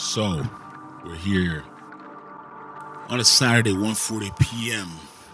So, 0.00 0.42
we're 1.04 1.14
here 1.14 1.62
on 3.10 3.20
a 3.20 3.24
Saturday, 3.24 3.74
1:40 3.74 4.30
p.m. 4.38 4.88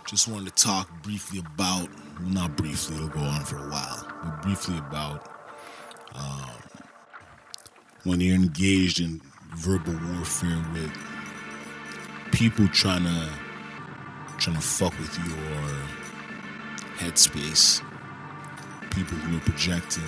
Just 0.09 0.27
wanted 0.27 0.55
to 0.55 0.63
talk 0.63 0.91
briefly 1.05 1.39
about, 1.39 1.89
well, 2.21 2.29
not 2.31 2.57
briefly, 2.57 2.97
it'll 2.97 3.09
go 3.09 3.21
on 3.21 3.45
for 3.45 3.59
a 3.59 3.71
while, 3.71 4.13
but 4.25 4.43
briefly 4.43 4.77
about 4.77 5.31
um, 6.17 6.51
when 8.03 8.21
you're 8.21 8.35
engaged 8.35 8.99
in 9.01 9.23
verbal 9.55 9.95
warfare 10.13 10.63
with 10.73 10.93
people 12.33 12.67
trying 12.69 13.05
to 13.05 13.29
trying 14.39 14.57
to 14.57 14.63
fuck 14.63 14.99
with 14.99 15.17
your 15.19 15.77
headspace, 16.99 17.83
people 18.91 19.17
who 19.17 19.37
are 19.37 19.41
projecting, 19.41 20.03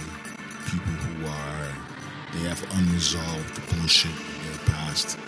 people 0.66 0.92
who 0.92 1.26
are 1.26 1.97
they 2.32 2.48
have 2.48 2.62
unresolved 2.76 3.76
bullshit 3.76 4.10
in 4.10 4.50
their 4.50 4.58
past, 4.66 5.18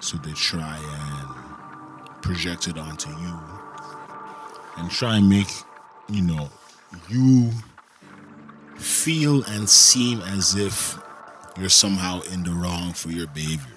so 0.00 0.16
they 0.18 0.32
try 0.32 0.76
and 0.78 2.22
project 2.22 2.68
it 2.68 2.78
onto 2.78 3.10
you 3.10 3.38
and 4.78 4.90
try 4.90 5.16
and 5.16 5.28
make 5.28 5.48
you 6.08 6.22
know 6.22 6.48
you 7.08 7.50
feel 8.76 9.42
and 9.44 9.68
seem 9.68 10.20
as 10.22 10.54
if 10.54 10.98
you're 11.58 11.68
somehow 11.68 12.20
in 12.32 12.42
the 12.42 12.50
wrong 12.50 12.92
for 12.92 13.10
your 13.10 13.26
behavior. 13.28 13.76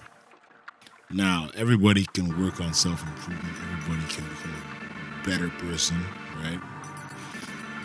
Now, 1.10 1.50
everybody 1.56 2.06
can 2.14 2.42
work 2.42 2.62
on 2.62 2.74
self 2.74 3.04
improvement, 3.04 3.56
everybody 3.74 4.14
can 4.14 4.24
become 4.30 4.54
a 4.56 5.28
better 5.28 5.50
person, 5.66 5.98
right? 6.42 6.60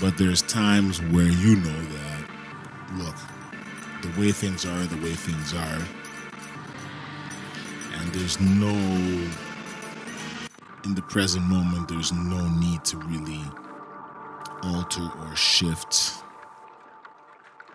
But 0.00 0.16
there's 0.16 0.42
times 0.42 1.02
where 1.02 1.26
you 1.28 1.56
know 1.56 1.82
that, 1.82 2.30
look, 2.94 3.16
the 4.02 4.20
way 4.20 4.32
things 4.32 4.64
are, 4.64 4.86
the 4.86 5.02
way 5.02 5.12
things 5.12 5.54
are, 5.54 5.82
and 7.98 8.12
there's 8.12 8.40
no, 8.40 8.70
in 10.84 10.94
the 10.94 11.02
present 11.02 11.44
moment, 11.44 11.88
there's 11.88 12.12
no 12.12 12.48
need 12.48 12.84
to 12.84 12.96
really 12.98 13.42
alter 14.62 15.02
or 15.02 15.36
shift 15.36 16.22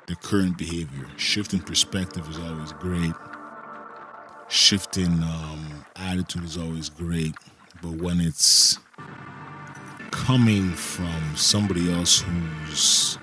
the 0.07 0.16
current 0.16 0.57
behavior. 0.57 1.07
Shifting 1.17 1.59
perspective 1.59 2.27
is 2.29 2.38
always 2.38 2.73
great. 2.73 3.13
Shifting 4.49 5.23
um, 5.23 5.85
attitude 5.95 6.44
is 6.44 6.57
always 6.57 6.89
great. 6.89 7.35
But 7.81 7.94
when 7.94 8.19
it's 8.19 8.79
coming 10.11 10.71
from 10.71 11.35
somebody 11.35 11.91
else 11.91 12.21
who's 12.21 13.17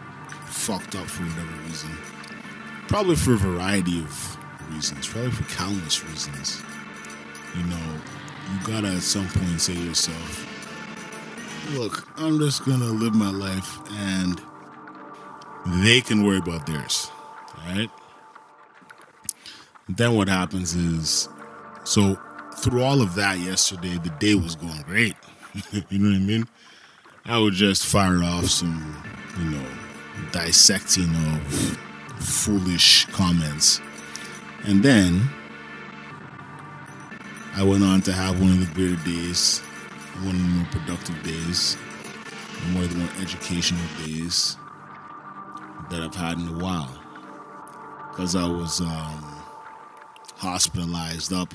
fucked 0.47 0.95
up 0.95 1.07
for 1.07 1.23
whatever 1.25 1.63
reason, 1.63 1.91
probably 2.91 3.15
for 3.15 3.35
a 3.35 3.37
variety 3.37 4.01
of 4.01 4.37
reasons, 4.73 5.07
probably 5.07 5.31
for 5.31 5.45
countless 5.55 6.05
reasons, 6.05 6.61
you 7.57 7.63
know, 7.63 7.77
you 8.51 8.67
gotta 8.67 8.89
at 8.89 9.03
some 9.03 9.29
point 9.29 9.61
say 9.61 9.75
to 9.75 9.81
yourself, 9.81 10.45
look, 11.79 12.09
I'm 12.17 12.41
just 12.41 12.65
gonna 12.65 12.87
live 12.87 13.15
my 13.15 13.31
life 13.31 13.79
and 13.93 14.43
they 15.85 16.01
can 16.01 16.25
worry 16.25 16.39
about 16.39 16.67
theirs. 16.67 17.09
Right? 17.65 17.89
Then 19.89 20.17
what 20.17 20.27
happens 20.27 20.75
is 20.75 21.29
so 21.85 22.19
through 22.57 22.83
all 22.83 23.03
of 23.03 23.15
that 23.15 23.39
yesterday, 23.39 23.99
the 23.99 24.11
day 24.19 24.35
was 24.35 24.57
going 24.57 24.83
great. 24.83 25.15
you 25.91 25.99
know 26.01 26.11
what 26.11 26.17
I 26.17 26.19
mean? 26.19 26.49
I 27.25 27.39
would 27.39 27.55
just 27.55 27.87
fire 27.87 28.21
off 28.25 28.47
some, 28.47 29.01
you 29.39 29.51
know, 29.51 29.67
dissecting 30.33 31.15
of 31.15 31.79
foolish 32.21 33.07
comments. 33.07 33.81
And 34.65 34.83
then 34.83 35.29
I 37.55 37.63
went 37.63 37.83
on 37.83 38.03
to 38.03 38.13
have 38.13 38.41
one 38.41 38.51
of 38.53 38.61
the 38.61 38.75
greater 38.75 39.03
days, 39.05 39.61
one 40.23 40.35
of 40.35 40.43
the 40.43 40.49
more 40.49 40.67
productive 40.71 41.23
days, 41.23 41.75
one 42.75 42.85
of 42.85 42.91
the 42.91 42.99
more 42.99 43.09
educational 43.21 43.83
days 44.05 44.57
that 45.91 46.01
I've 46.01 46.15
had 46.15 46.39
in 46.39 46.49
a 46.49 46.59
while. 46.59 46.97
Because 48.11 48.37
I 48.37 48.47
was 48.47 48.81
um, 48.81 49.43
hospitalized 50.37 51.33
up, 51.33 51.53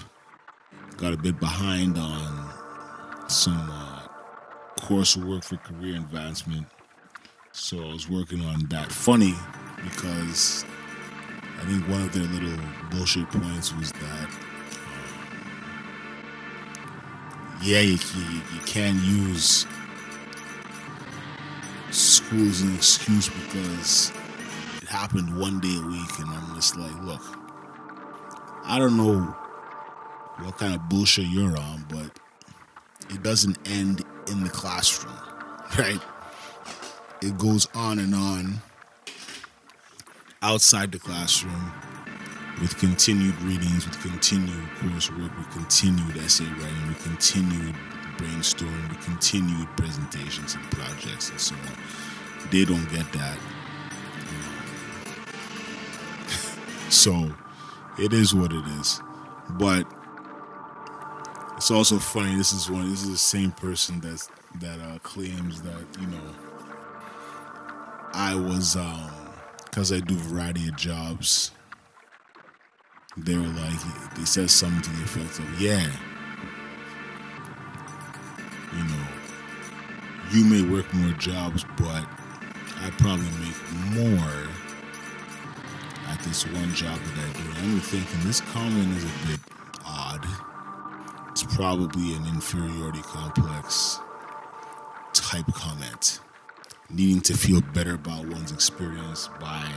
got 0.98 1.14
a 1.14 1.18
bit 1.18 1.40
behind 1.40 1.98
on 1.98 2.50
some 3.28 3.70
uh, 3.72 4.08
coursework 4.80 5.44
for 5.44 5.58
career 5.58 5.96
advancement. 5.96 6.68
So 7.52 7.84
I 7.84 7.94
was 7.94 8.10
working 8.10 8.42
on 8.42 8.66
that. 8.70 8.92
Funny 8.92 9.34
because 9.86 10.66
I 11.62 11.66
think 11.66 11.88
one 11.88 12.02
of 12.02 12.14
their 12.14 12.24
little 12.24 12.58
bullshit 12.92 13.30
points 13.30 13.74
was 13.74 13.92
that, 13.94 14.28
um, 14.28 15.20
yeah, 17.64 17.80
you, 17.80 17.98
you, 18.16 18.42
you 18.54 18.60
can't 18.66 19.02
use 19.02 19.66
school 21.92 22.48
as 22.48 22.62
an 22.62 22.76
excuse 22.76 23.30
because 23.30 24.12
it 24.82 24.88
happened 24.90 25.38
one 25.40 25.60
day 25.60 25.78
a 25.78 25.88
week, 25.88 26.20
and 26.20 26.30
I'm 26.30 26.56
just 26.56 26.76
like, 26.76 27.04
look, 27.04 27.22
I 28.66 28.78
don't 28.80 28.98
know 28.98 29.22
what 30.44 30.58
kind 30.58 30.76
of 30.76 30.90
bullshit 30.90 31.28
you're 31.28 31.58
on, 31.58 31.86
but 31.90 32.20
it 33.10 33.24
doesn't 33.24 33.58
end 33.70 34.04
in 34.28 34.44
the 34.44 34.50
classroom, 34.50 35.16
right? 35.78 36.02
It 37.22 37.38
goes 37.38 37.68
on 37.74 38.00
and 38.00 38.14
on 38.14 38.62
outside 40.46 40.92
the 40.92 41.00
classroom 41.00 41.74
with 42.62 42.78
continued 42.78 43.40
readings, 43.42 43.86
with 43.86 44.00
continued 44.00 44.64
coursework, 44.80 45.36
with 45.38 45.50
continued 45.52 46.16
essay 46.18 46.46
writing, 46.46 46.88
with 46.88 47.02
continued 47.04 47.76
brainstorming, 48.18 48.90
with 48.90 49.04
continued 49.04 49.68
presentations 49.76 50.54
and 50.54 50.64
projects 50.72 51.32
and 51.32 51.42
so 51.42 51.56
on. 51.56 51.78
They 52.52 52.64
don't 52.64 52.88
get 52.92 53.12
that. 53.14 53.40
so 56.90 57.34
it 57.98 58.14
is 58.14 58.36
what 58.36 58.54
it 58.54 58.66
is. 58.80 59.02
But 59.50 59.92
it's 61.58 61.72
also 61.72 61.98
funny. 61.98 62.36
This 62.36 62.54
is 62.54 62.70
one. 62.70 62.92
This 62.92 63.02
is 63.02 63.10
the 63.10 63.18
same 63.18 63.52
person 63.52 64.00
that's 64.00 64.30
that 64.62 64.80
uh, 64.80 65.00
claims 65.00 65.64
that 65.64 65.84
you 66.00 66.08
know 66.08 66.22
I 68.14 68.36
was 68.36 68.76
um 68.76 69.25
because 69.76 69.92
I 69.92 70.00
do 70.00 70.14
a 70.14 70.18
variety 70.20 70.70
of 70.70 70.78
jobs. 70.78 71.52
They 73.18 73.36
were 73.36 73.42
like 73.42 74.16
they 74.16 74.24
said 74.24 74.50
something 74.50 74.82
to 74.82 74.90
the 74.90 75.04
effect 75.04 75.38
of 75.38 75.62
yeah, 75.62 75.92
you 78.72 78.84
know, 78.86 79.06
you 80.32 80.46
may 80.46 80.62
work 80.74 80.94
more 80.94 81.12
jobs, 81.18 81.66
but 81.76 82.08
I 82.78 82.90
probably 83.00 83.26
make 83.44 84.00
more 84.00 84.48
at 86.08 86.22
this 86.22 86.48
one 86.48 86.74
job 86.74 86.98
that 86.98 87.18
I 87.18 87.34
do. 87.34 87.50
And 87.50 87.74
I'm 87.74 87.80
thinking 87.82 88.20
this 88.24 88.40
comment 88.40 88.96
is 88.96 89.04
a 89.04 89.28
bit 89.28 89.42
odd. 89.86 90.26
It's 91.32 91.44
probably 91.44 92.16
an 92.16 92.26
inferiority 92.28 93.02
complex 93.02 94.00
type 95.12 95.48
comment. 95.54 96.22
Needing 96.90 97.22
to 97.22 97.34
feel 97.34 97.62
better 97.74 97.96
about 97.96 98.28
one's 98.28 98.52
experience 98.52 99.28
by 99.40 99.68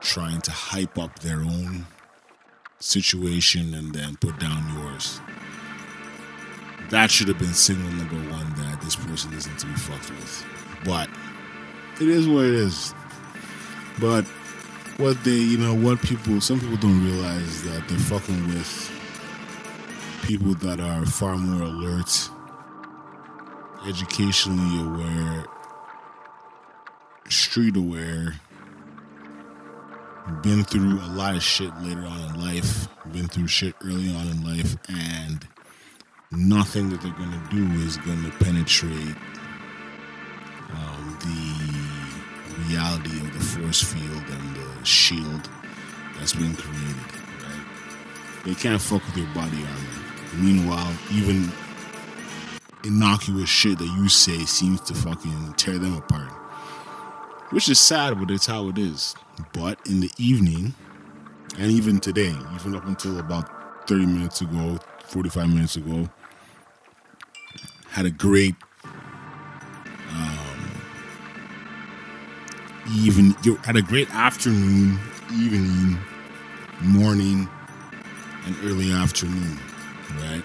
trying 0.00 0.40
to 0.42 0.50
hype 0.50 0.96
up 0.98 1.18
their 1.18 1.40
own 1.40 1.86
situation 2.78 3.74
and 3.74 3.92
then 3.92 4.16
put 4.16 4.38
down 4.38 4.64
yours. 4.78 5.20
That 6.90 7.10
should 7.10 7.28
have 7.28 7.38
been 7.38 7.52
signal 7.52 7.90
number 7.92 8.16
one 8.32 8.52
that 8.54 8.80
this 8.82 8.96
person 8.96 9.32
isn't 9.32 9.58
to 9.58 9.66
be 9.66 9.74
fucked 9.74 10.10
with. 10.10 10.44
But 10.84 11.08
it 12.00 12.08
is 12.08 12.26
what 12.26 12.46
it 12.46 12.54
is. 12.54 12.94
But 14.00 14.24
what 14.96 15.22
they, 15.24 15.36
you 15.36 15.58
know, 15.58 15.74
what 15.74 16.00
people, 16.00 16.40
some 16.40 16.60
people 16.60 16.76
don't 16.76 17.04
realize 17.04 17.62
that 17.64 17.86
they're 17.88 17.98
fucking 17.98 18.48
with 18.48 18.90
people 20.22 20.54
that 20.54 20.80
are 20.80 21.04
far 21.06 21.36
more 21.36 21.62
alert, 21.62 22.30
educationally 23.86 24.80
aware, 24.86 25.44
street 27.28 27.76
aware, 27.76 28.34
been 30.42 30.64
through 30.64 31.00
a 31.00 31.10
lot 31.14 31.34
of 31.34 31.42
shit 31.42 31.74
later 31.82 32.04
on 32.04 32.20
in 32.30 32.40
life, 32.40 32.88
been 33.12 33.26
through 33.26 33.46
shit 33.46 33.74
early 33.84 34.14
on 34.14 34.26
in 34.28 34.44
life, 34.44 34.76
and 34.88 35.46
nothing 36.30 36.90
that 36.90 37.00
they're 37.02 37.12
gonna 37.12 37.42
do 37.50 37.64
is 37.80 37.96
gonna 37.98 38.30
penetrate 38.38 39.16
um, 40.72 41.18
the 41.20 42.68
reality 42.68 43.16
of 43.20 43.32
the 43.32 43.40
force 43.40 43.82
field 43.82 44.24
and 44.30 44.56
the 44.56 44.84
shield 44.84 45.48
that's 46.16 46.34
been 46.34 46.54
created. 46.54 46.96
Right? 47.42 48.44
They 48.44 48.54
can't 48.54 48.80
fuck 48.80 49.04
with 49.06 49.16
your 49.16 49.34
body 49.34 49.56
armor. 49.56 50.36
Meanwhile, 50.36 50.92
even 51.12 51.50
innocuous 52.84 53.48
shit 53.48 53.78
that 53.78 53.86
you 53.86 54.08
say 54.08 54.44
seems 54.44 54.80
to 54.82 54.94
fucking 54.94 55.54
tear 55.54 55.78
them 55.78 55.96
apart. 55.96 56.30
Which 57.50 57.68
is 57.68 57.78
sad, 57.80 58.18
but 58.18 58.30
it's 58.30 58.46
how 58.46 58.68
it 58.68 58.78
is. 58.78 59.14
But 59.52 59.78
in 59.86 60.00
the 60.00 60.10
evening, 60.18 60.74
And 61.58 61.70
even 61.70 62.00
today, 62.00 62.34
even 62.54 62.76
up 62.76 62.86
until 62.86 63.18
about 63.18 63.88
30 63.88 64.06
minutes 64.06 64.40
ago, 64.40 64.78
45 65.04 65.48
minutes 65.52 65.76
ago, 65.76 66.08
had 67.88 68.06
a 68.06 68.10
great 68.10 68.54
um, 70.10 70.70
even 72.94 73.32
had 73.64 73.76
a 73.76 73.82
great 73.82 74.10
afternoon, 74.14 74.98
evening, 75.32 75.98
morning, 76.82 77.48
and 78.46 78.56
early 78.64 78.92
afternoon, 78.92 79.58
right? 80.18 80.44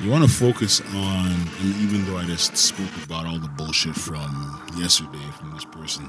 You 0.00 0.12
want 0.12 0.22
to 0.22 0.30
focus 0.30 0.80
on, 0.94 1.26
and 1.26 1.74
even 1.82 2.04
though 2.04 2.18
I 2.18 2.24
just 2.24 2.56
spoke 2.56 3.04
about 3.04 3.26
all 3.26 3.40
the 3.40 3.48
bullshit 3.48 3.96
from 3.96 4.62
yesterday 4.76 5.18
from 5.36 5.50
this 5.52 5.64
person, 5.64 6.08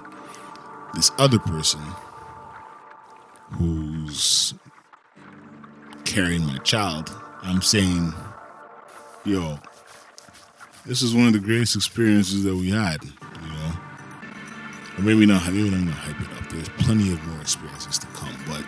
this 0.94 1.12
other 1.18 1.40
person 1.40 1.82
who's 3.54 4.54
carrying 6.06 6.46
my 6.46 6.60
child, 6.60 7.12
I'm 7.42 7.64
saying, 7.64 8.14
yo, 9.26 9.58
this 10.86 11.02
is 11.02 11.16
one 11.16 11.26
of 11.26 11.34
the 11.34 11.40
greatest 11.40 11.76
experiences 11.76 12.44
that 12.44 12.56
we 12.56 12.70
had, 12.70 13.04
you 13.04 13.48
know. 13.48 13.72
Or 15.00 15.02
maybe 15.02 15.26
not, 15.26 15.48
maybe 15.48 15.68
I'm 15.68 15.86
gonna 15.86 15.92
hype 15.94 16.22
it 16.22 16.38
up. 16.38 16.48
There's 16.52 16.70
plenty 16.70 17.12
of 17.12 17.24
more 17.26 17.42
experiences 17.42 17.98
to 17.98 18.08
come, 18.08 18.36
but 18.46 18.62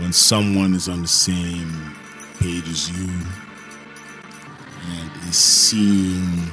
when 0.00 0.14
someone 0.14 0.72
is 0.72 0.88
on 0.88 1.02
the 1.02 1.08
same 1.08 1.94
as 2.44 2.90
you 2.90 3.08
and 4.90 5.10
is 5.26 5.36
seeing 5.36 6.50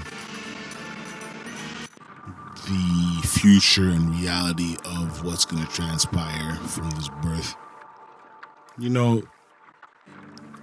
the 2.65 3.27
future 3.27 3.89
and 3.89 4.09
reality 4.11 4.77
of 4.85 5.25
what's 5.25 5.43
going 5.43 5.65
to 5.65 5.69
transpire 5.73 6.55
from 6.55 6.89
this 6.91 7.09
birth. 7.21 7.55
You 8.77 8.89
know, 8.89 9.23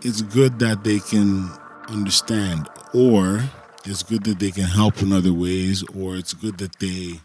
it's 0.00 0.22
good 0.22 0.60
that 0.60 0.82
they 0.84 0.98
can 0.98 1.50
understand, 1.88 2.66
or 2.94 3.42
it's 3.84 4.02
good 4.02 4.24
that 4.24 4.38
they 4.38 4.50
can 4.50 4.64
help 4.64 5.02
in 5.02 5.12
other 5.12 5.34
ways, 5.34 5.84
or 5.94 6.16
it's 6.16 6.32
good 6.32 6.56
that 6.56 6.78
they 6.78 7.20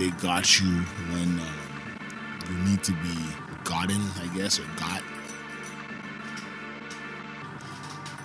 they 0.00 0.10
got 0.20 0.60
you 0.60 0.80
when 1.12 1.38
uh, 1.38 2.50
you 2.50 2.56
need 2.68 2.82
to 2.82 2.92
be 2.92 3.16
gotten, 3.62 4.02
I 4.20 4.36
guess, 4.36 4.58
or 4.58 4.64
got. 4.76 5.00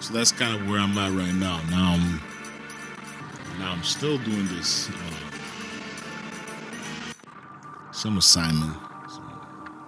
So 0.10 0.16
that's 0.16 0.32
kind 0.32 0.60
of 0.60 0.68
where 0.68 0.80
I'm 0.80 0.98
at 0.98 1.12
right 1.12 1.36
now. 1.36 1.62
Now 1.70 1.94
I'm 1.94 2.20
now 3.60 3.74
I'm 3.74 3.84
still 3.84 4.18
doing 4.18 4.48
this 4.48 4.90
uh, 4.90 4.94
some 7.92 8.18
assignment, 8.18 8.76
some 9.08 9.40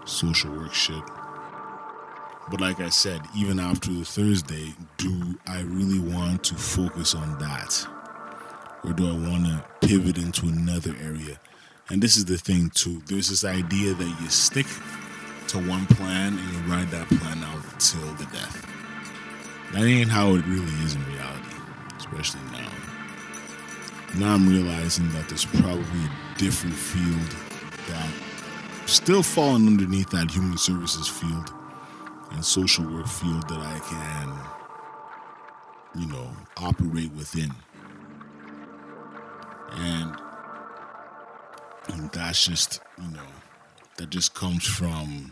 social 0.05 0.51
work 0.51 0.75
shit. 0.75 1.01
But 2.51 2.61
like 2.61 2.79
I 2.79 2.89
said, 2.89 3.21
even 3.35 3.59
after 3.59 3.91
the 3.91 4.05
Thursday, 4.05 4.75
do 4.97 5.39
I 5.47 5.61
really 5.61 5.97
want 5.97 6.43
to 6.43 6.53
focus 6.53 7.15
on 7.15 7.39
that? 7.39 7.83
Or 8.83 8.93
do 8.93 9.09
I 9.09 9.13
want 9.13 9.45
to 9.45 9.87
pivot 9.87 10.19
into 10.19 10.45
another 10.45 10.95
area? 11.01 11.39
And 11.89 11.99
this 11.99 12.15
is 12.15 12.25
the 12.25 12.37
thing 12.37 12.69
too. 12.75 13.01
There's 13.07 13.29
this 13.29 13.43
idea 13.43 13.95
that 13.95 14.21
you 14.21 14.29
stick 14.29 14.67
to 15.47 15.57
one 15.67 15.87
plan 15.87 16.37
and 16.37 16.53
you 16.53 16.59
ride 16.71 16.89
that 16.89 17.07
plan 17.07 17.43
out 17.43 17.79
till 17.79 18.13
the 18.13 18.25
death. 18.25 18.70
That 19.73 19.83
ain't 19.83 20.11
how 20.11 20.35
it 20.35 20.45
really 20.45 20.73
is 20.83 20.95
in 20.95 21.05
reality, 21.05 21.55
especially 21.97 22.41
now. 22.51 22.69
Now 24.17 24.33
I'm 24.33 24.49
realizing 24.49 25.09
that 25.11 25.29
there's 25.29 25.45
probably 25.45 25.81
a 25.81 26.37
different 26.37 26.75
field 26.75 27.35
that 27.87 28.09
still 28.85 29.23
falling 29.23 29.67
underneath 29.67 30.09
that 30.09 30.29
human 30.29 30.57
services 30.57 31.07
field 31.07 31.53
and 32.31 32.43
social 32.43 32.83
work 32.93 33.07
field 33.07 33.47
that 33.47 33.59
I 33.59 33.79
can, 35.93 36.01
you 36.01 36.11
know, 36.11 36.29
operate 36.57 37.13
within. 37.13 37.53
And, 39.71 40.15
and 41.93 42.11
that's 42.11 42.45
just, 42.45 42.81
you 43.01 43.09
know, 43.11 43.27
that 43.97 44.09
just 44.09 44.33
comes 44.33 44.65
from 44.65 45.31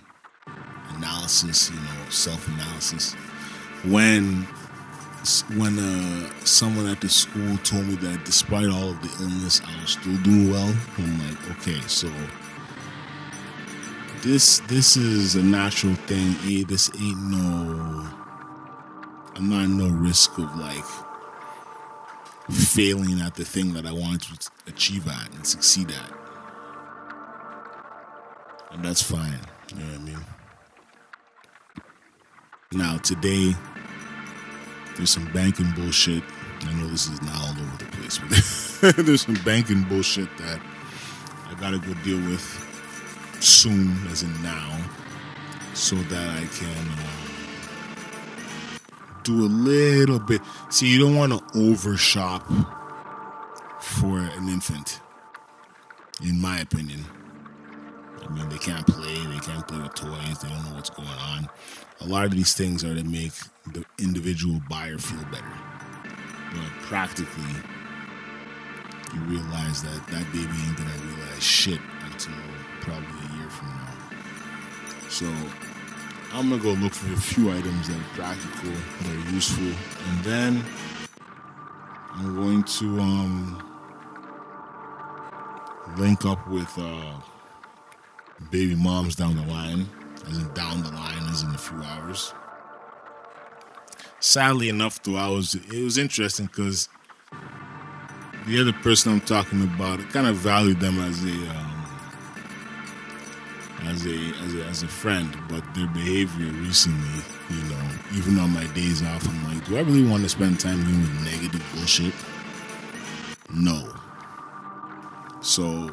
analysis, 0.96 1.70
you 1.70 1.76
know, 1.76 2.10
self-analysis. 2.10 3.16
When 3.86 4.48
when 5.56 5.78
uh, 5.78 6.30
someone 6.44 6.88
at 6.88 7.02
the 7.02 7.10
school 7.10 7.58
told 7.58 7.88
me 7.88 7.96
that 7.96 8.26
despite 8.26 8.68
all 8.68 8.90
of 8.90 9.02
the 9.02 9.24
illness, 9.24 9.62
I 9.66 9.82
was 9.82 9.92
still 9.92 10.18
doing 10.18 10.50
well, 10.50 10.74
I'm 10.98 11.20
like, 11.28 11.52
okay, 11.58 11.80
so 11.88 12.10
this 14.22 14.60
this 14.68 14.98
is 14.98 15.36
a 15.36 15.44
natural 15.44 15.96
thing. 15.96 16.36
A 16.46 16.64
this 16.64 16.90
ain't 17.00 17.32
no. 17.32 18.10
I'm 19.36 19.50
not 19.50 19.70
no 19.70 19.88
risk 19.90 20.38
of 20.38 20.54
like 20.58 20.84
failing 22.52 23.22
at 23.22 23.36
the 23.36 23.46
thing 23.46 23.74
that 23.74 23.86
I 23.86 23.92
wanted 23.92 24.40
to 24.42 24.50
achieve 24.68 25.08
at 25.08 25.34
and 25.34 25.46
succeed 25.46 25.92
at, 25.92 26.12
and 28.72 28.84
that's 28.84 29.02
fine. 29.02 29.40
You 29.70 29.80
know 29.80 29.86
what 29.86 29.96
I 29.96 30.04
mean? 30.04 30.26
Now 32.72 32.98
today, 32.98 33.56
there's 35.00 35.12
some 35.12 35.32
banking 35.32 35.72
bullshit. 35.78 36.22
I 36.62 36.74
know 36.74 36.88
this 36.88 37.08
is 37.08 37.22
not 37.22 37.36
all 37.36 37.52
over 37.52 37.78
the 37.78 37.86
place, 37.86 38.20
but 38.82 38.96
there's 39.06 39.22
some 39.22 39.40
banking 39.46 39.84
bullshit 39.84 40.28
that 40.38 40.60
I 41.48 41.54
gotta 41.54 41.80
go 41.80 41.94
deal 42.04 42.18
with 42.30 42.44
soon, 43.40 43.96
as 44.12 44.24
in 44.24 44.44
now, 44.44 44.78
so 45.74 45.96
that 45.96 46.30
I 46.30 46.46
can 46.54 46.90
uh, 46.90 47.08
do 49.24 49.46
a 49.46 49.48
little 49.48 50.20
bit. 50.20 50.42
See, 50.70 50.88
you 50.88 51.00
don't 51.00 51.16
want 51.16 51.32
to 51.32 51.42
overshop 51.58 52.46
for 53.82 54.20
an 54.20 54.50
infant, 54.50 55.00
in 56.22 56.42
my 56.42 56.60
opinion. 56.60 57.06
I 58.30 58.32
mean, 58.32 58.48
they 58.50 58.60
can't 58.60 58.86
play, 58.86 59.16
they 59.26 59.40
can't 59.40 59.68
play 59.68 59.80
with 59.80 59.96
toys, 59.96 60.40
they 60.40 60.50
don't 60.50 60.64
know 60.66 60.76
what's 60.76 60.92
going 60.92 61.08
on. 61.08 61.50
A 62.02 62.06
lot 62.06 62.26
of 62.26 62.32
these 62.32 62.54
things 62.54 62.84
are 62.84 62.94
to 62.94 63.04
make 63.04 63.32
the 63.74 63.84
individual 63.98 64.62
buyer 64.70 65.00
feel 65.00 65.24
better. 65.32 65.52
But 66.54 66.70
practically, 66.84 67.44
you 69.16 69.22
realize 69.22 69.82
that 69.82 70.06
that 70.12 70.32
baby 70.32 70.54
ain't 70.68 70.78
gonna 70.78 70.92
realize 71.08 71.42
shit 71.44 71.80
until 72.06 72.36
probably 72.82 73.08
a 73.08 73.38
year 73.40 73.50
from 73.50 73.68
now. 73.70 73.94
So 75.10 75.26
I'm 76.32 76.50
gonna 76.50 76.62
go 76.62 76.74
look 76.74 76.94
for 76.94 77.12
a 77.12 77.18
few 77.18 77.52
items 77.52 77.88
that 77.88 77.98
are 77.98 78.14
practical, 78.14 78.72
that 78.72 79.28
are 79.28 79.32
useful, 79.32 79.66
and 79.66 80.24
then 80.24 80.64
I'm 82.14 82.36
going 82.36 82.64
to 82.64 83.00
um, 83.00 83.64
link 85.98 86.26
up 86.26 86.48
with 86.48 86.72
uh, 86.78 87.14
baby 88.52 88.76
moms 88.76 89.16
down 89.16 89.36
the 89.36 89.46
line, 89.46 89.88
as 90.28 90.38
in 90.38 90.54
down 90.54 90.84
the 90.84 90.92
line, 90.92 91.24
as 91.30 91.44
in 91.44 91.50
a 91.50 91.58
few 91.58 91.82
hours. 91.82 92.34
Sadly 94.20 94.70
enough, 94.70 95.02
though, 95.04 95.16
I 95.16 95.30
was 95.30 95.56
it 95.56 95.84
was 95.84 95.98
interesting 95.98 96.48
because 96.48 96.90
the 98.48 98.60
other 98.60 98.74
person 98.74 99.14
I'm 99.14 99.22
talking 99.22 99.64
about, 99.64 100.00
kind 100.10 100.28
of 100.28 100.36
valued 100.36 100.80
them 100.80 101.00
as 101.00 101.24
a 101.24 101.30
um, 101.30 101.80
as 103.86 104.06
a, 104.06 104.16
as 104.44 104.56
a 104.56 104.66
as 104.66 104.84
a 104.84 104.88
friend, 104.88 105.38
but 105.48 105.64
their 105.74 105.88
behavior 105.88 106.52
recently, 106.62 107.24
you 107.50 107.64
know, 107.70 107.90
even 108.16 108.38
on 108.40 108.52
my 108.52 108.66
days 108.74 109.02
off, 109.04 109.28
I'm 109.28 109.44
like, 109.54 109.66
do 109.66 109.78
I 109.78 109.82
really 109.82 110.06
want 110.06 110.24
to 110.24 110.30
spend 110.30 110.60
time 110.60 110.84
dealing 110.84 111.02
with 111.02 111.24
negative 111.24 111.64
bullshit? 111.76 112.14
No. 113.54 113.94
So 115.42 115.90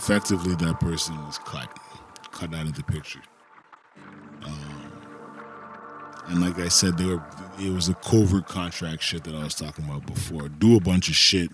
effectively, 0.00 0.54
that 0.54 0.80
person 0.80 1.14
was 1.26 1.36
cut, 1.38 1.68
cut 2.32 2.54
out 2.54 2.64
of 2.64 2.74
the 2.74 2.82
picture. 2.84 3.20
Um, 4.42 4.92
and 6.28 6.40
like 6.40 6.58
I 6.58 6.68
said, 6.68 6.96
they 6.96 7.04
were 7.04 7.22
it 7.58 7.70
was 7.70 7.90
a 7.90 7.94
covert 7.94 8.46
contract 8.46 9.02
shit 9.02 9.24
that 9.24 9.34
I 9.34 9.44
was 9.44 9.54
talking 9.54 9.84
about 9.84 10.06
before. 10.06 10.48
Do 10.48 10.76
a 10.76 10.80
bunch 10.80 11.10
of 11.10 11.14
shit 11.14 11.50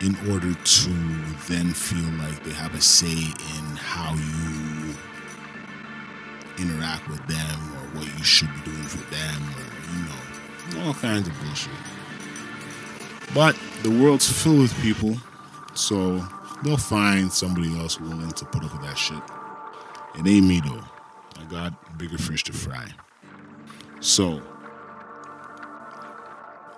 in 0.00 0.16
order 0.28 0.52
to 0.52 0.90
then 1.48 1.72
feel 1.72 2.10
like 2.18 2.42
they 2.42 2.50
have 2.50 2.74
a 2.74 2.80
say 2.80 3.06
in 3.06 3.76
how 3.76 4.14
you 4.14 4.94
interact 6.58 7.08
with 7.08 7.24
them 7.28 7.60
or 7.76 7.98
what 7.98 8.18
you 8.18 8.24
should 8.24 8.52
be 8.64 8.72
doing 8.72 8.82
for 8.82 9.08
them 9.14 9.42
or, 9.54 10.74
you 10.74 10.80
know, 10.80 10.86
all 10.86 10.94
kinds 10.94 11.28
of 11.28 11.40
bullshit. 11.40 11.70
But 13.32 13.56
the 13.84 13.90
world's 13.90 14.28
filled 14.28 14.58
with 14.58 14.82
people, 14.82 15.16
so 15.74 16.26
they'll 16.62 16.76
find 16.76 17.32
somebody 17.32 17.78
else 17.78 18.00
willing 18.00 18.30
to 18.32 18.44
put 18.44 18.64
up 18.64 18.72
with 18.72 18.82
that 18.82 18.96
shit. 18.96 19.22
It 20.18 20.26
ain't 20.26 20.46
me 20.46 20.60
though. 20.60 20.84
I 21.40 21.44
got 21.44 21.98
bigger 21.98 22.18
fish 22.18 22.44
to 22.44 22.52
fry. 22.52 22.88
So, 24.00 24.42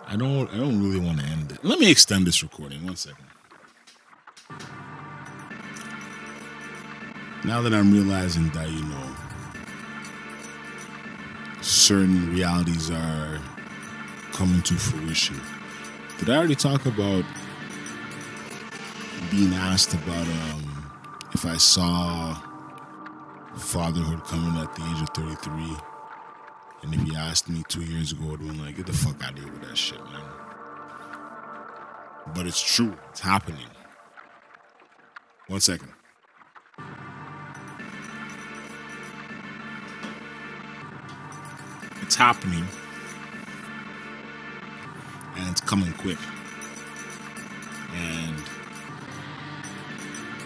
I 0.06 0.16
don't 0.16 0.50
I 0.52 0.56
don't 0.56 0.82
really 0.82 1.00
want 1.00 1.20
to 1.20 1.26
end 1.26 1.52
it. 1.52 1.64
Let 1.64 1.78
me 1.78 1.90
extend 1.90 2.26
this 2.26 2.42
recording. 2.42 2.84
One 2.84 2.96
second. 2.96 3.26
now 7.44 7.62
that 7.62 7.72
I'm 7.72 7.92
realizing 7.92 8.50
that, 8.50 8.70
you 8.70 8.84
know, 8.84 9.16
certain 11.62 12.32
realities 12.32 12.90
are 12.90 13.40
coming 14.32 14.62
to 14.62 14.74
fruition. 14.74 15.40
Did 16.18 16.30
I 16.30 16.36
already 16.36 16.54
talk 16.54 16.86
about 16.86 17.24
being 19.30 19.54
asked 19.54 19.94
about 19.94 20.26
um, 20.26 20.92
if 21.32 21.46
I 21.46 21.56
saw 21.56 22.34
fatherhood 23.56 24.24
coming 24.24 24.60
at 24.60 24.74
the 24.74 24.82
age 24.82 25.02
of 25.02 25.10
33? 25.10 25.76
And 26.82 26.94
if 26.94 27.06
you 27.06 27.14
asked 27.14 27.48
me 27.48 27.62
two 27.68 27.82
years 27.82 28.12
ago, 28.12 28.32
I'd 28.32 28.38
been 28.38 28.58
like, 28.64 28.76
get 28.76 28.86
the 28.86 28.92
fuck 28.92 29.22
out 29.22 29.32
of 29.32 29.38
here 29.38 29.52
with 29.52 29.62
that 29.62 29.76
shit, 29.76 30.02
man. 30.04 30.22
But 32.34 32.46
it's 32.46 32.60
true. 32.60 32.96
It's 33.10 33.20
happening. 33.20 33.66
One 35.46 35.60
second. 35.60 35.92
It's 42.02 42.14
happening. 42.14 42.64
And 45.36 45.50
it's 45.50 45.60
coming 45.60 45.92
quick. 45.94 46.18
And, 47.94 48.36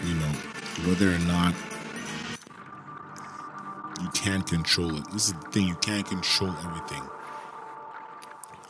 you 0.05 0.13
know, 0.15 0.31
whether 0.87 1.13
or 1.13 1.19
not 1.19 1.53
you 4.01 4.09
can 4.13 4.41
control 4.43 4.95
it, 4.97 5.11
this 5.11 5.27
is 5.27 5.33
the 5.33 5.49
thing, 5.49 5.67
you 5.67 5.75
can't 5.75 6.07
control 6.07 6.53
everything. 6.63 7.01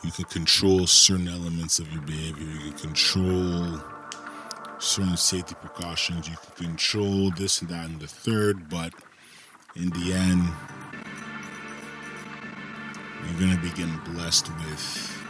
You 0.04 0.12
can 0.12 0.26
control 0.26 0.88
certain 0.88 1.28
elements 1.28 1.80
of 1.80 1.92
your 1.92 2.02
behavior, 2.04 2.46
you 2.46 2.72
can 2.72 2.90
control 2.90 3.80
certain 4.78 5.18
safety 5.18 5.56
precautions, 5.56 6.30
you 6.30 6.36
can 6.56 6.68
control 6.68 7.32
this 7.32 7.62
and 7.62 7.70
that 7.70 7.86
and 7.90 8.00
the 8.00 8.08
third, 8.08 8.70
but 8.70 8.94
in 9.76 9.90
the 9.90 10.14
end, 10.14 10.48
you're 13.26 13.40
gonna 13.40 13.60
be 13.62 13.70
getting 13.70 14.00
blessed 14.14 14.48
with 14.48 15.22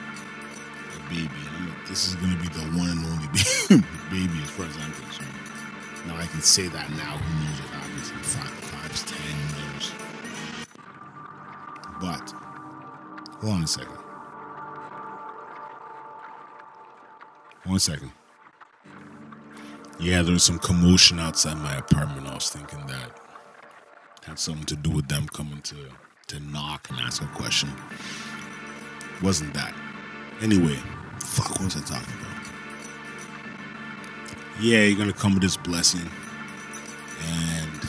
a 0.96 1.10
baby. 1.10 1.30
And 1.58 1.88
this 1.88 2.08
is 2.08 2.16
gonna 2.16 2.40
be 2.42 2.50
the 2.50 2.66
one 2.78 2.90
and 2.90 3.06
only 3.06 3.28
baby 4.12 4.44
as 4.44 4.50
far 4.52 4.66
as 4.66 4.76
I'm 4.78 4.92
concerned. 4.92 5.45
Now 6.08 6.18
I 6.18 6.28
can 6.28 6.42
say 6.42 6.68
that 6.68 6.90
now. 6.92 7.18
Who 7.18 7.46
knows 7.46 7.60
what 7.62 7.70
happens 7.72 8.10
in 8.12 8.18
five, 8.18 8.50
five, 8.50 9.06
ten 9.06 9.36
years? 9.58 9.92
But 12.00 12.32
hold 13.42 13.54
on 13.54 13.64
a 13.64 13.68
second. 13.68 13.98
One 17.66 17.80
second. 17.80 18.12
Yeah, 20.00 20.22
there 20.22 20.34
was 20.34 20.44
some 20.44 20.60
commotion 20.60 21.20
outside 21.20 21.58
my 21.58 21.76
apartment. 21.78 22.28
I 22.28 22.36
was 22.36 22.50
thinking 22.50 22.86
that 22.88 23.20
had 24.26 24.40
something 24.40 24.66
to 24.66 24.76
do 24.76 24.90
with 24.92 25.08
them 25.08 25.28
coming 25.28 25.62
to 25.62 25.76
to 26.28 26.40
knock 26.40 26.90
and 26.90 27.00
ask 27.00 27.22
a 27.22 27.28
question. 27.28 27.70
Wasn't 29.22 29.54
that? 29.54 29.74
Anyway, 30.42 30.78
fuck, 31.20 31.52
what 31.52 31.66
was 31.66 31.78
I 31.78 31.82
talking 31.82 32.14
about? 32.20 32.35
Yeah, 34.60 34.84
you're 34.84 34.98
gonna 34.98 35.14
come 35.14 35.34
with 35.34 35.44
this 35.44 35.58
blessing. 35.58 36.10
And 37.22 37.82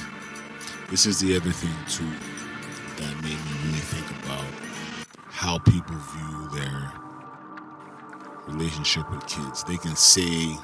this 0.91 1.07
is 1.07 1.21
the 1.21 1.37
other 1.37 1.51
thing 1.51 1.75
too 1.89 2.11
that 2.97 3.15
made 3.23 3.33
me 3.33 3.53
really 3.65 3.79
think 3.79 4.25
about 4.25 4.45
how 5.29 5.59
people 5.59 5.97
view 5.97 6.61
their 6.61 6.93
relationship 8.49 9.11
with 9.11 9.27
kids. 9.27 9.65
They 9.65 9.77
can 9.77 9.97
say 9.97 10.57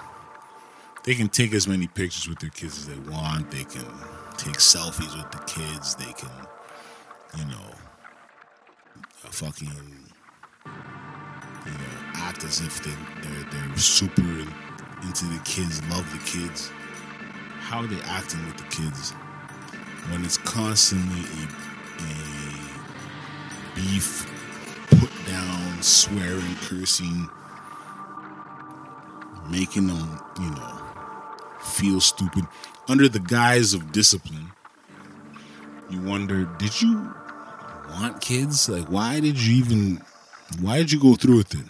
they 1.04 1.14
can 1.14 1.28
take 1.28 1.52
as 1.52 1.66
many 1.68 1.87
pictures 1.87 2.28
with 2.28 2.38
their 2.38 2.50
kids 2.50 2.78
as 2.78 2.87
they 2.87 3.11
want. 3.11 3.50
They 3.50 3.64
can 3.64 3.85
take 4.37 4.56
selfies 4.56 5.14
with 5.16 5.30
the 5.32 5.38
kids. 5.47 5.94
They 5.97 6.12
can 6.12 6.30
you 7.38 7.44
know, 7.47 7.71
fucking, 9.14 9.68
you 9.68 10.73
know, 11.73 11.78
act 12.14 12.44
as 12.44 12.61
if 12.61 12.82
they, 12.85 12.90
they're, 13.23 13.44
they're 13.50 13.76
super 13.76 14.23
into 15.02 15.25
the 15.26 15.40
kids, 15.44 15.82
love 15.88 16.11
the 16.12 16.18
kids. 16.25 16.71
How 17.61 17.80
are 17.80 17.87
they 17.87 18.00
acting 18.02 18.44
with 18.47 18.56
the 18.56 18.64
kids 18.64 19.12
when 20.11 20.25
it's 20.25 20.38
constantly 20.38 21.21
a, 21.21 21.49
a 22.02 23.75
beef, 23.75 24.26
put 24.90 25.11
down, 25.26 25.82
swearing, 25.82 26.56
cursing, 26.62 27.28
making 29.50 29.87
them, 29.87 30.21
you 30.40 30.50
know, 30.50 30.82
feel 31.61 32.00
stupid 32.00 32.44
under 32.88 33.09
the 33.09 33.21
guise 33.21 33.75
of 33.75 33.92
discipline? 33.92 34.52
You 35.90 36.00
wonder, 36.00 36.44
did 36.59 36.80
you 36.80 37.14
want 37.90 38.21
kids? 38.21 38.68
Like, 38.68 38.90
why 38.90 39.21
did 39.21 39.38
you 39.38 39.56
even? 39.56 40.02
Why 40.61 40.78
did 40.78 40.92
you 40.92 41.00
go 41.00 41.14
through 41.14 41.38
with 41.38 41.54
it? 41.54 41.66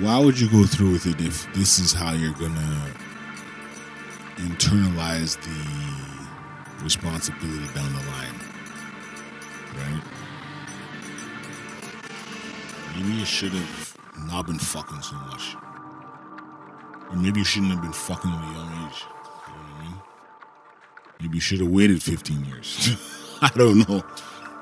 Why 0.00 0.18
would 0.18 0.40
you 0.40 0.48
go 0.48 0.64
through 0.64 0.92
with 0.92 1.06
it 1.06 1.20
if 1.20 1.52
this 1.52 1.78
is 1.78 1.92
how 1.92 2.12
you're 2.12 2.32
gonna 2.32 2.94
internalize 4.36 5.36
the 5.42 6.84
responsibility 6.84 7.66
down 7.74 7.92
the 7.92 7.98
line? 8.10 8.34
Right? 9.76 10.02
Maybe 12.96 13.12
you 13.12 13.24
should 13.26 13.52
have 13.52 13.98
not 14.26 14.46
been 14.46 14.58
fucking 14.58 15.02
so 15.02 15.16
much. 15.16 15.54
Or 17.10 17.16
maybe 17.16 17.40
you 17.40 17.44
shouldn't 17.44 17.72
have 17.72 17.82
been 17.82 17.92
fucking 17.92 18.30
at 18.30 18.42
a 18.42 18.52
young 18.54 18.88
age. 18.88 19.02
You 19.02 19.54
know 19.54 19.60
what 19.60 19.80
I 19.80 19.82
mean? 19.82 19.94
Maybe 21.20 21.34
you 21.36 21.40
should 21.40 21.60
have 21.60 21.68
waited 21.68 22.02
15 22.02 22.44
years. 22.46 22.96
I 23.42 23.50
don't 23.54 23.88
know. 23.88 24.02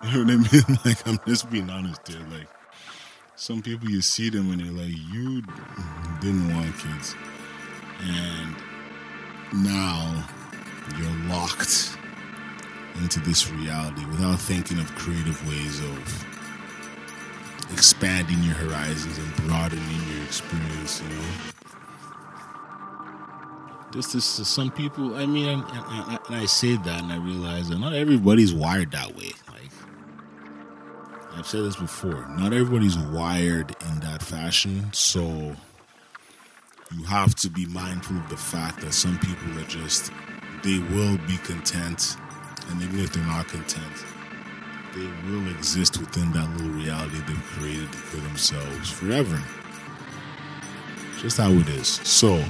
You 0.04 0.24
know 0.24 0.36
what 0.36 0.52
I 0.52 0.52
mean? 0.52 0.78
Like, 0.84 1.06
I'm 1.06 1.18
just 1.26 1.50
being 1.50 1.70
honest 1.70 2.06
here. 2.08 2.24
Like, 2.30 2.48
some 3.38 3.62
people 3.62 3.88
you 3.88 4.02
see 4.02 4.28
them 4.30 4.50
and 4.50 4.60
they're 4.60 4.84
like, 4.84 4.96
you 5.12 5.42
didn't 6.20 6.52
want 6.52 6.76
kids. 6.76 7.14
And 8.00 8.56
now 9.64 10.26
you're 10.98 11.28
locked 11.28 11.96
into 13.00 13.20
this 13.20 13.48
reality 13.48 14.04
without 14.06 14.40
thinking 14.40 14.80
of 14.80 14.92
creative 14.96 15.40
ways 15.48 15.78
of 15.78 16.26
expanding 17.72 18.42
your 18.42 18.54
horizons 18.54 19.18
and 19.18 19.36
broadening 19.46 20.08
your 20.12 20.24
experience, 20.24 21.00
you 21.00 21.08
know? 21.14 21.24
This 23.92 24.16
is 24.16 24.24
some 24.24 24.72
people. 24.72 25.14
I 25.14 25.26
mean, 25.26 25.48
and, 25.48 25.64
and, 25.64 26.18
and, 26.26 26.36
I 26.36 26.46
say 26.46 26.74
that, 26.76 27.02
and 27.04 27.12
I 27.12 27.16
realize 27.16 27.68
that 27.68 27.78
not 27.78 27.94
everybody's 27.94 28.52
wired 28.52 28.90
that 28.90 29.16
way. 29.16 29.30
I've 31.38 31.46
said 31.46 31.62
this 31.62 31.76
before, 31.76 32.26
not 32.30 32.52
everybody's 32.52 32.98
wired 32.98 33.76
in 33.88 34.00
that 34.00 34.22
fashion. 34.22 34.92
So 34.92 35.54
you 36.90 37.04
have 37.04 37.36
to 37.36 37.48
be 37.48 37.64
mindful 37.66 38.16
of 38.16 38.28
the 38.28 38.36
fact 38.36 38.80
that 38.80 38.92
some 38.92 39.18
people 39.20 39.56
are 39.56 39.66
just 39.68 40.10
they 40.64 40.80
will 40.80 41.16
be 41.28 41.36
content, 41.44 42.16
and 42.68 42.82
even 42.82 42.98
if 42.98 43.12
they're 43.12 43.24
not 43.24 43.46
content, 43.46 44.04
they 44.96 45.06
will 45.30 45.48
exist 45.50 45.98
within 45.98 46.32
that 46.32 46.50
little 46.56 46.72
reality 46.72 47.18
they've 47.18 47.42
created 47.44 47.94
for 47.94 48.16
themselves 48.16 48.90
forever. 48.90 49.40
Just 51.20 51.38
how 51.38 51.50
it 51.52 51.68
is. 51.68 52.00
So 52.02 52.42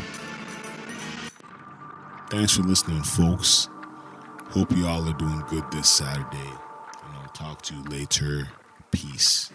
Thanks 2.31 2.55
for 2.57 2.63
listening, 2.63 3.03
folks. 3.03 3.69
Hope 4.51 4.71
you 4.77 4.87
all 4.87 5.07
are 5.09 5.15
doing 5.15 5.43
good 5.49 5.65
this 5.71 5.89
Saturday. 5.89 6.37
And 6.37 7.17
I'll 7.17 7.29
talk 7.35 7.63
to 7.63 7.75
you 7.75 7.83
later. 7.85 8.49
Peace. 8.91 9.51